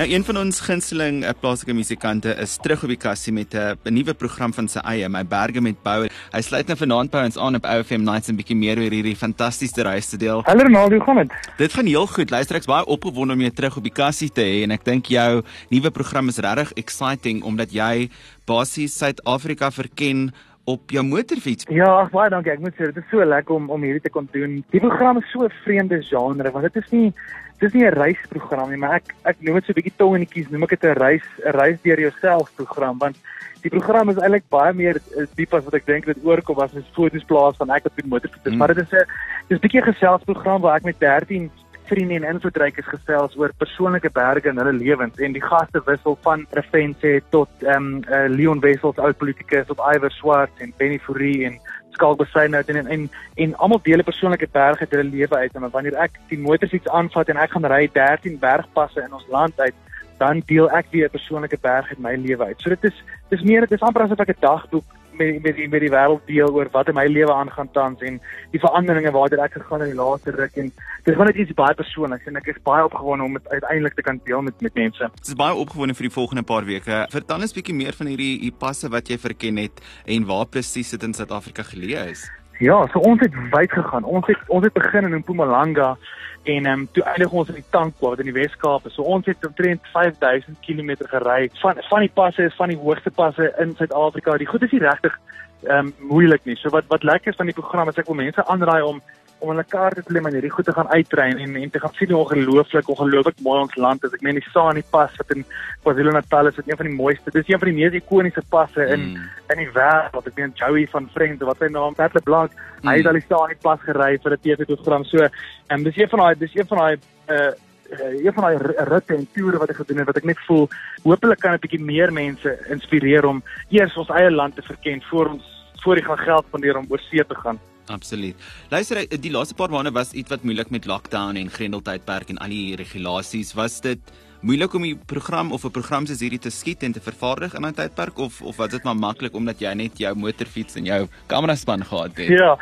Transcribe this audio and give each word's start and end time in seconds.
Nou 0.00 0.12
een 0.12 0.22
van 0.24 0.38
ons 0.40 0.60
gunsteling 0.64 1.18
uh, 1.28 1.30
plaaslike 1.40 1.74
musikante 1.76 2.32
is 2.40 2.54
terug 2.64 2.86
op 2.86 2.88
die 2.88 2.96
kassie 2.96 3.32
met 3.36 3.52
'n 3.52 3.76
uh, 3.84 3.92
nuwe 3.92 4.14
program 4.14 4.52
van 4.52 4.68
sy 4.68 4.78
eie, 4.78 5.08
My 5.08 5.26
Berge 5.26 5.60
met 5.60 5.82
Bou. 5.82 6.08
Hy 6.32 6.40
sluit 6.40 6.66
nou 6.66 6.76
vanaand 6.76 7.10
by 7.10 7.24
ons 7.28 7.36
aan 7.36 7.54
op 7.54 7.66
OFM 7.66 8.00
Nights 8.00 8.28
en 8.28 8.36
bietjie 8.36 8.56
meer 8.56 8.78
oor 8.78 8.96
hierdie 8.96 9.16
fantastiese 9.16 9.82
reis 9.82 10.08
te 10.08 10.16
deel. 10.16 10.40
Hallo 10.46 10.62
Ronaldo, 10.62 10.96
hoe 10.96 11.04
gaan 11.04 11.16
dit? 11.16 11.32
Dit 11.56 11.72
gaan 11.72 11.86
heel 11.86 12.06
goed. 12.06 12.30
Luister, 12.30 12.56
ek's 12.56 12.66
baie 12.66 12.86
opgewonde 12.86 13.34
om 13.34 13.40
jou 13.40 13.50
terug 13.50 13.76
op 13.76 13.82
die 13.82 13.92
kassie 13.92 14.30
te 14.32 14.40
hê 14.40 14.62
en 14.62 14.70
ek 14.70 14.84
dink 14.84 15.06
jou 15.06 15.42
nuwe 15.68 15.90
program 15.90 16.28
is 16.28 16.38
regtig 16.38 16.72
exciting 16.72 17.42
omdat 17.44 17.70
jy 17.70 18.08
basies 18.46 18.96
Suid-Afrika 18.96 19.70
verken 19.70 20.32
op 20.64 20.90
jou 20.90 21.04
motorfiets. 21.04 21.68
Ja, 21.68 22.08
baie 22.08 22.30
dankie. 22.30 22.52
Ek 22.52 22.64
moet 22.64 22.72
sê 22.72 22.88
dit 22.88 22.96
is 22.96 23.10
so 23.10 23.24
lekker 23.24 23.54
om 23.54 23.68
om 23.70 23.82
hierdie 23.82 24.00
te 24.00 24.10
kon 24.10 24.28
doen. 24.32 24.64
Die 24.70 24.80
program 24.80 25.20
is 25.20 25.30
so 25.30 25.44
'n 25.44 25.52
vreemde 25.64 26.02
genre 26.02 26.50
want 26.50 26.72
dit 26.72 26.84
is 26.84 26.90
nie 26.90 27.12
dis 27.60 27.72
nie 27.72 27.84
'n 27.84 27.94
reisprogram 27.94 28.70
nie, 28.70 28.78
maar 28.78 28.94
ek 29.00 29.14
ek 29.24 29.36
noem 29.40 29.60
dit 29.60 29.64
so 29.64 29.72
'n 29.72 29.78
bietjie 29.80 29.98
tongenetjies, 29.98 30.50
noem 30.50 30.62
ek 30.64 30.80
dit 30.80 30.84
'n 30.84 30.98
reis 30.98 31.26
'n 31.44 31.56
reis 31.60 31.78
deur 31.82 32.00
jouself 32.00 32.50
program 32.56 32.98
want 32.98 33.16
die 33.62 33.70
program 33.70 34.08
is 34.08 34.16
eintlik 34.16 34.48
baie 34.48 34.72
meer 34.72 34.96
diep 35.36 35.54
as 35.54 35.64
wat 35.64 35.74
ek 35.74 35.86
dink 35.86 36.06
dit 36.06 36.24
oorkom 36.24 36.58
as 36.58 36.74
'n 36.74 36.84
foto's 36.94 37.24
plaas 37.24 37.56
van 37.56 37.70
ek 37.70 37.86
op 37.86 37.96
die 37.96 38.08
motorfiets, 38.08 38.50
mm. 38.50 38.56
maar 38.56 38.74
dit 38.74 38.84
is 38.84 38.92
'n 38.92 39.04
dis 39.48 39.58
'n 39.58 39.66
bietjie 39.66 39.82
geselsprogram 39.82 40.62
waar 40.62 40.76
ek 40.76 40.84
met 40.84 41.00
13 41.00 41.50
vriende 41.90 42.14
en 42.14 42.34
invloedrykes 42.34 42.86
gesels 42.86 43.36
oor 43.36 43.52
persoonlike 43.58 44.10
berge 44.14 44.48
in 44.48 44.60
hulle 44.62 44.72
lewens 44.72 45.18
en 45.18 45.32
die 45.32 45.42
gaste 45.42 45.82
wissel 45.86 46.16
van 46.26 46.46
Refense 46.58 47.22
tot 47.34 47.50
ehm 47.66 47.76
um, 47.76 47.88
uh, 48.08 48.28
Leon 48.28 48.60
Wessels 48.60 48.98
oud 48.98 49.18
politikus 49.18 49.72
op 49.74 49.82
Iwer 49.94 50.14
Swart 50.14 50.62
en 50.64 50.72
Benny 50.78 50.98
Fourie 50.98 51.46
en 51.48 51.58
Skalkbassein 51.90 52.50
nou 52.50 52.62
en 52.66 52.86
en 52.86 53.10
en 53.34 53.54
almal 53.56 53.80
deel 53.82 53.98
'n 53.98 54.10
persoonlike 54.10 54.48
berg 54.52 54.80
uit 54.80 54.90
hulle 54.90 55.10
lewe 55.10 55.36
uit 55.36 55.54
en 55.54 55.70
wanneer 55.70 55.94
ek 55.94 56.18
die 56.28 56.38
motorfiets 56.38 56.88
aanvat 56.88 57.28
en 57.28 57.36
ek 57.36 57.50
gaan 57.50 57.66
ry 57.66 57.88
13 57.92 58.38
bergpasse 58.38 59.00
in 59.00 59.14
ons 59.14 59.26
land 59.28 59.60
uit 59.60 59.74
dan 60.18 60.42
deel 60.46 60.70
ek 60.70 60.86
weer 60.90 61.06
'n 61.06 61.16
persoonlike 61.16 61.58
berg 61.60 61.88
uit 61.88 61.98
my 61.98 62.14
lewe 62.14 62.44
uit. 62.44 62.60
So 62.60 62.68
dit 62.68 62.84
is 62.84 62.96
dis 63.28 63.42
meer 63.42 63.60
dit 63.60 63.72
is 63.72 63.80
amper 63.80 64.02
asof 64.02 64.20
ek 64.20 64.36
'n 64.36 64.40
dagboek 64.40 64.84
met 65.20 65.42
met 65.44 65.56
die 65.58 65.68
met 65.68 65.84
die 65.84 65.92
wêreld 65.92 66.24
deel 66.30 66.54
oor 66.56 66.70
wat 66.72 66.88
in 66.88 66.96
my 66.98 67.06
lewe 67.06 67.34
aangaan 67.34 67.70
tans 67.76 68.02
en 68.08 68.18
die 68.54 68.62
veranderinge 68.62 69.12
waartoe 69.16 69.42
ek 69.44 69.58
gegaan 69.58 69.84
in 69.86 69.92
die 69.92 70.00
laaste 70.00 70.34
ruk 70.36 70.58
en 70.62 70.72
dis 71.04 71.14
gewoon 71.14 71.30
net 71.30 71.40
iets 71.44 71.56
baie 71.60 71.76
persoonliks 71.78 72.26
en 72.30 72.40
ek 72.40 72.50
is 72.54 72.60
baie 72.66 72.84
opgewonde 72.88 73.28
om 73.28 73.38
dit 73.38 73.48
uiteindelik 73.54 73.94
te 73.98 74.06
kan 74.08 74.20
deel 74.24 74.42
met 74.48 74.66
met 74.66 74.74
mense. 74.82 75.12
Ek 75.12 75.30
is 75.32 75.38
baie 75.44 75.56
opgewonde 75.64 75.96
vir 76.00 76.08
die 76.08 76.16
volgende 76.16 76.46
paar 76.52 76.68
weke. 76.68 77.04
Vertel 77.14 77.46
ons 77.46 77.52
'n 77.52 77.60
bietjie 77.60 77.78
meer 77.82 77.96
van 78.00 78.12
hierdie 78.12 78.34
hier 78.40 78.58
passe 78.66 78.88
wat 78.88 79.08
jy 79.08 79.18
verken 79.18 79.56
het 79.56 79.80
en 80.06 80.26
waar 80.26 80.46
presies 80.46 80.90
dit 80.90 81.02
in 81.02 81.14
Suid-Afrika 81.14 81.62
geleë 81.62 82.10
is. 82.10 82.28
Ja, 82.60 82.86
so 82.92 82.98
ons 82.98 83.20
het 83.20 83.32
wyd 83.50 83.72
gegaan. 83.72 84.04
Ons 84.04 84.26
het 84.28 84.40
ons 84.52 84.64
het 84.64 84.72
begin 84.72 85.06
in 85.08 85.14
Mpumalanga 85.22 85.94
en 86.42 86.66
ehm 86.66 86.80
um, 86.80 86.88
toe 86.92 87.02
eindig 87.02 87.32
ons 87.32 87.48
in 87.48 87.54
die 87.54 87.70
Tankwa 87.72 88.08
wat 88.12 88.18
in 88.20 88.28
die 88.28 88.36
Wes-Kaap 88.36 88.84
is. 88.86 88.94
So 88.94 89.02
ons 89.02 89.26
het 89.26 89.46
omtrent 89.46 89.80
5000 89.92 90.58
km 90.66 90.92
gery 91.12 91.48
van 91.62 91.80
van 91.88 92.04
die 92.04 92.12
passe 92.14 92.42
is 92.42 92.58
van 92.60 92.68
die 92.68 92.76
hoogste 92.76 93.10
passe 93.10 93.48
in 93.58 93.72
Suid-Afrika. 93.76 94.36
Die 94.36 94.46
goed 94.46 94.62
is 94.62 94.76
nie 94.76 94.82
regtig 94.84 95.16
ehm 95.62 95.88
um, 95.88 95.94
moeilik 96.12 96.44
nie. 96.44 96.56
So 96.56 96.68
wat 96.76 96.84
wat 96.92 97.02
lekker 97.02 97.32
is 97.32 97.40
van 97.40 97.48
die 97.48 97.56
program 97.56 97.88
is 97.88 97.96
ek 97.96 98.12
wil 98.12 98.20
mense 98.20 98.44
aanraai 98.46 98.82
om 98.82 99.00
om 99.40 99.52
hulle 99.52 99.64
kaarte 99.64 100.02
te 100.02 100.08
klim 100.08 100.26
en 100.28 100.34
hierdie 100.36 100.52
goed 100.52 100.66
te 100.68 100.74
gaan 100.76 100.88
uitrein 100.92 101.38
en 101.38 101.56
en 101.56 101.70
te 101.70 101.80
gaan 101.82 101.94
sien 101.98 102.10
hoe 102.12 102.20
ongelooflik 102.24 102.88
ongelooflik 102.94 103.40
mooi 103.46 103.60
ons 103.60 103.76
land 103.76 104.04
is. 104.04 104.12
Ek 104.16 104.24
meen 104.26 104.38
die 104.38 104.50
Sani 104.52 104.82
pas 104.96 105.14
wat 105.20 105.32
in 105.34 105.46
KwaZulu-Natal 105.84 106.50
is, 106.50 106.58
wat 106.60 106.68
een 106.68 106.80
van 106.82 106.90
die 106.90 106.96
mooiste. 106.96 107.32
Dis 107.36 107.48
een 107.48 107.62
van 107.62 107.70
die 107.70 107.76
mees 107.78 107.96
ikoniese 108.00 108.44
passe 108.52 108.86
in 108.96 109.06
mm. 109.12 109.30
in 109.54 109.62
die 109.64 109.70
wêreld. 109.76 110.28
Ek 110.32 110.36
meen 110.36 110.52
Joey 110.60 110.86
van 110.92 111.08
Friends, 111.14 111.46
wat 111.48 111.62
sy 111.62 111.70
naam 111.72 111.96
Pat 111.98 112.14
LeBlanc, 112.18 112.52
mm. 112.52 112.90
hy 112.90 112.98
het 113.00 113.10
al 113.10 113.20
die 113.20 113.26
Sani 113.28 113.58
pas 113.62 113.80
gery 113.86 114.12
vir 114.22 114.36
'n 114.36 114.44
TV-program. 114.44 115.08
So, 115.08 115.28
en 115.68 115.88
dis 115.88 115.98
een 115.98 116.12
van 116.12 116.24
daai 116.24 116.34
dis 116.38 116.54
een 116.54 116.70
van 116.70 116.84
daai 116.84 116.96
uh 117.30 117.50
Uh, 117.90 118.24
een 118.24 118.32
van 118.32 118.44
daai 118.44 118.56
ritte 118.86 119.14
en 119.14 119.26
toere 119.34 119.58
wat 119.58 119.70
ek 119.72 119.80
gedoen 119.82 119.98
het 119.98 120.06
wat 120.06 120.18
ek 120.20 120.26
net 120.30 120.38
voel 120.46 120.68
hopelik 121.02 121.40
kan 121.42 121.56
'n 121.56 121.58
bietjie 121.58 121.82
meer 121.82 122.12
mense 122.12 122.52
inspireer 122.70 123.26
om 123.26 123.42
eers 123.68 123.96
ons 123.96 124.12
eie 124.14 124.30
land 124.30 124.54
te 124.54 124.62
verken 124.62 125.02
voor 125.10 125.32
ons 125.34 125.42
voor 125.82 125.98
die 125.98 126.04
gaan 126.04 126.18
geld 126.18 126.46
spandeer 126.46 126.76
om 126.76 126.86
oor 126.88 127.02
see 127.08 127.24
te 127.26 127.34
gaan. 127.34 127.58
Absoluut. 127.90 128.36
Luister, 128.70 129.02
die 129.20 129.32
laaste 129.34 129.56
paar 129.58 129.70
maande 129.72 129.90
was 129.90 130.12
iets 130.12 130.30
wat 130.30 130.44
moeilik 130.46 130.70
met 130.70 130.86
lockdown 130.86 131.38
en 131.40 131.50
grendeltydperk 131.50 132.30
en 132.30 132.38
al 132.38 132.52
die 132.54 132.76
regulasies. 132.78 133.54
Was 133.58 133.80
dit 133.82 134.12
moeilik 134.46 134.74
om 134.74 134.84
'n 134.84 135.00
program 135.06 135.52
of 135.52 135.64
'n 135.64 135.70
program 135.70 136.06
soos 136.06 136.20
hierdie 136.20 136.38
te 136.38 136.50
skiet 136.50 136.82
en 136.82 136.92
te 136.92 137.00
vervaardig 137.00 137.54
in 137.54 137.66
'n 137.66 137.74
tydperk 137.74 138.18
of 138.18 138.42
of 138.42 138.56
was 138.56 138.70
dit 138.70 138.84
maar 138.84 138.96
maklik 138.96 139.34
omdat 139.34 139.58
jy 139.60 139.72
net 139.74 139.98
jou 139.98 140.14
motorfiets 140.14 140.76
en 140.76 140.84
jou 140.84 141.08
kameraspan 141.26 141.84
gehad 141.84 142.16
het? 142.16 142.28
Ja. 142.28 142.58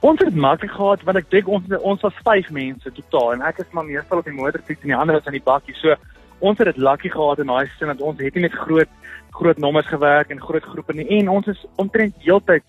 Ons 0.00 0.18
het 0.18 0.28
dit 0.28 0.36
maklik 0.36 0.70
gehad 0.70 1.02
want 1.02 1.16
ek 1.16 1.30
dink 1.30 1.46
ons 1.48 1.64
ons 1.80 2.00
was 2.00 2.14
5 2.24 2.50
mense 2.50 2.92
totaal 2.92 3.32
en 3.32 3.42
ek 3.42 3.58
is 3.58 3.72
maar 3.72 3.84
meestal 3.84 4.18
op 4.18 4.24
die 4.24 4.34
motorfiets 4.34 4.82
en 4.82 4.88
die 4.88 4.96
ander 4.96 5.14
was 5.14 5.26
in 5.26 5.32
die 5.32 5.44
bakkie. 5.44 5.74
So 5.74 5.94
ons 6.38 6.58
het 6.58 6.66
dit 6.66 6.76
lucky 6.76 7.08
gehad 7.08 7.38
in 7.38 7.46
daai 7.46 7.70
sin 7.78 7.86
dat 7.86 8.00
ons 8.00 8.18
het 8.18 8.34
nie 8.34 8.42
net 8.42 8.52
groot 8.52 8.88
groot 9.30 9.58
nommers 9.58 9.86
gewerk 9.86 10.30
en 10.30 10.40
groot 10.40 10.64
groepe 10.64 10.92
nie 10.92 11.08
en 11.08 11.28
ons 11.28 11.46
is 11.46 11.64
omtrent 11.76 12.14
heeltyd 12.18 12.62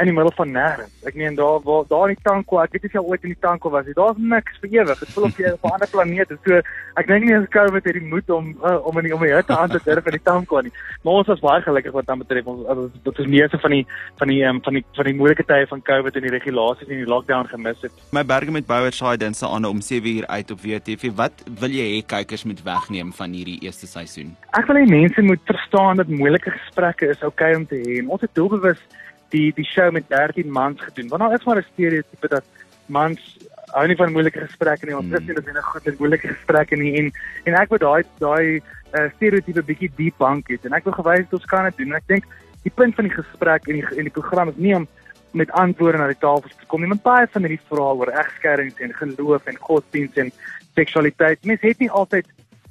in 0.00 0.08
die 0.08 0.14
middel 0.16 0.32
van 0.36 0.52
nêrens. 0.54 0.92
Ek 1.04 1.16
meen 1.18 1.34
daar 1.36 1.60
waar 1.64 1.84
daar 1.88 2.08
in 2.08 2.16
die 2.16 2.24
tanko, 2.24 2.58
ek 2.62 2.72
weet 2.72 2.86
nie 2.86 2.90
of 2.90 2.96
jy 2.96 3.02
ooit 3.12 3.24
in 3.26 3.34
die 3.34 3.42
tanko 3.44 3.70
was 3.72 3.86
nie. 3.86 3.96
Daar's 3.98 4.20
niks 4.32 4.60
vir 4.62 4.70
ewig. 4.78 5.02
Dit 5.02 5.12
voel 5.14 5.26
of 5.28 5.40
jy 5.40 5.50
op 5.52 5.64
'n 5.64 5.72
ander 5.76 5.90
planeet 5.92 6.30
is. 6.30 6.38
So 6.46 6.60
ek 7.00 7.06
dink 7.06 7.24
nie 7.24 7.34
eens 7.34 7.48
COVID 7.52 7.84
het 7.84 7.98
die 7.98 8.08
moed 8.12 8.30
om 8.30 8.56
uh, 8.64 8.78
om 8.86 8.98
in 8.98 9.04
die 9.04 9.14
om 9.14 9.20
die 9.20 9.34
hitte 9.34 9.56
aan 9.56 9.68
te 9.68 9.80
durf 9.84 10.06
in 10.06 10.16
die 10.16 10.22
tanko 10.22 10.60
nie. 10.60 10.72
Maar 11.02 11.20
ons 11.20 11.26
was 11.26 11.44
baie 11.44 11.62
gelukkig 11.62 11.92
wat 11.92 12.06
dan 12.06 12.18
betref 12.18 12.46
ons 12.46 12.92
dit 13.04 13.18
is 13.18 13.26
meeste 13.26 13.58
van 13.58 13.70
die 13.70 13.86
van 14.16 14.28
die 14.28 14.42
um, 14.44 14.62
van 14.62 14.78
die 14.78 14.84
van 14.96 15.04
die 15.04 15.14
moeilike 15.14 15.44
tye 15.44 15.66
van 15.66 15.82
COVID 15.82 16.16
en 16.16 16.22
die 16.22 16.36
regulasies 16.36 16.88
en 16.88 17.02
die 17.04 17.12
lockdown 17.12 17.48
gemis 17.52 17.82
het. 17.82 17.92
My 18.12 18.24
berge 18.24 18.50
met 18.50 18.66
Bouwer 18.66 18.92
Saai 18.92 19.16
dinse 19.16 19.46
aan 19.46 19.64
om 19.64 19.80
7 19.80 20.16
uur 20.16 20.26
uit 20.26 20.50
op 20.50 20.60
WTV. 20.60 21.12
Wat 21.14 21.44
wil 21.60 21.70
jy 21.70 21.86
hê 21.92 22.00
kykers 22.06 22.44
moet 22.44 22.62
wegneem 22.64 23.12
van 23.12 23.36
hierdie 23.36 23.60
eerste 23.60 23.86
seisoen? 23.86 24.36
Ek 24.56 24.66
wil 24.66 24.80
hê 24.80 24.86
mense 24.88 25.22
moet 25.22 25.44
verstaan 25.44 25.96
dat 25.96 26.08
moeilike 26.08 26.50
gesprekke 26.50 27.12
is 27.12 27.22
oukei 27.22 27.52
okay 27.52 27.60
om 27.60 27.66
te 27.66 27.76
hê. 27.84 28.00
Ons 28.06 28.20
het 28.20 28.34
doelbewus 28.34 28.80
die 29.30 29.52
die 29.56 29.66
show 29.66 29.90
met 29.92 30.08
13 30.08 30.50
mans 30.50 30.80
gedoen. 30.80 31.08
Want 31.08 31.22
daar 31.22 31.34
is 31.38 31.44
maar 31.44 31.56
'n 31.56 31.66
stereotipe 31.72 32.28
dat 32.28 32.44
mans 32.86 33.38
hou 33.74 33.86
nie 33.86 33.96
van 33.96 34.12
moeilike 34.12 34.40
gesprekke 34.46 34.86
nie. 34.86 34.96
Ons 34.96 35.06
hmm. 35.06 35.14
is 35.14 35.26
nie 35.26 35.34
dat 35.34 35.44
hulle 35.44 35.62
goed 35.62 35.86
in 35.86 35.96
moeilike 35.98 36.28
gesprekke 36.28 36.76
nie 36.76 36.94
en 36.98 37.12
en 37.44 37.58
ek 37.62 37.68
wil 37.70 37.78
daai 37.78 38.02
daai 38.18 38.60
uh, 38.94 39.08
stereotipe 39.16 39.62
bietjie 39.62 39.90
diep 39.96 40.16
bank 40.18 40.48
het 40.48 40.64
en 40.64 40.72
ek 40.72 40.84
wil 40.84 40.98
gewys 40.98 41.28
dat 41.28 41.38
ons 41.40 41.50
kan 41.52 41.68
dit 41.68 41.76
doen. 41.76 41.92
En 41.94 42.00
ek 42.00 42.08
dink 42.08 42.26
die 42.62 42.74
punt 42.74 42.94
van 42.94 43.08
die 43.08 43.14
gesprek 43.14 43.68
en 43.68 43.80
die 43.80 43.86
en 43.96 44.08
die 44.08 44.16
program 44.18 44.48
is 44.48 44.56
nie 44.56 44.74
om 44.76 44.88
met 45.32 45.50
antwoorde 45.54 45.98
na 45.98 46.08
die 46.10 46.18
tafel 46.18 46.50
te 46.50 46.66
kom 46.66 46.82
nie, 46.82 46.90
maar 46.90 47.04
baie 47.04 47.26
van 47.30 47.46
hierdie 47.46 47.66
vrae 47.70 47.94
oor 48.02 48.10
egskeidings 48.10 48.80
en 48.82 48.94
geloof 48.98 49.46
en 49.46 49.58
godsdienst 49.68 50.18
en 50.18 50.32
seksualiteit. 50.74 51.44
Mense 51.46 51.66
het 51.66 51.78
nie 51.78 51.90
altyd 51.90 52.26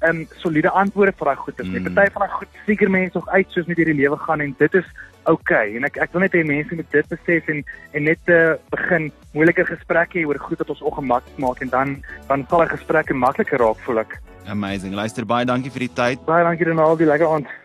um 0.08 0.24
soliede 0.40 0.70
antwoorde 0.70 1.12
vir 1.18 1.30
daai 1.30 1.40
goeie. 1.44 1.66
Mm. 1.66 1.94
Party 1.94 2.12
van 2.14 2.24
daai 2.24 2.36
goed 2.38 2.60
seker 2.66 2.90
mense 2.90 3.18
nog 3.18 3.28
uit 3.28 3.54
soos 3.54 3.66
met 3.66 3.80
hierdie 3.80 3.98
lewe 4.00 4.16
gaan 4.16 4.40
en 4.40 4.54
dit 4.58 4.74
is 4.80 4.88
oukei. 5.28 5.68
Okay. 5.68 5.76
En 5.76 5.84
ek 5.88 6.00
ek 6.06 6.14
wil 6.14 6.24
net 6.24 6.36
hê 6.36 6.44
mense 6.46 6.74
moet 6.74 6.90
dit 6.96 7.12
besef 7.12 7.48
en 7.52 7.62
en 7.92 8.08
net 8.08 8.32
uh, 8.32 8.56
begin 8.72 9.10
moeilike 9.36 9.66
gesprekke 9.68 10.20
hê 10.20 10.26
oor 10.26 10.40
goed 10.40 10.62
wat 10.64 10.72
ons 10.76 10.84
ongemaklik 10.92 11.38
maak 11.44 11.60
en 11.60 11.72
dan 11.76 11.96
dan 12.28 12.46
sal 12.48 12.64
die 12.64 12.74
gesprekke 12.74 13.14
makliker 13.14 13.60
raak 13.60 13.80
voel 13.86 14.04
ek. 14.04 14.20
Amazing. 14.48 14.96
Luister 14.96 15.26
baie 15.28 15.44
dankie 15.44 15.70
vir 15.70 15.86
die 15.86 15.94
tyd. 15.94 16.24
Baie 16.26 16.44
dankie 16.46 16.66
Ronald, 16.70 17.04
lekker 17.04 17.28
aand. 17.28 17.59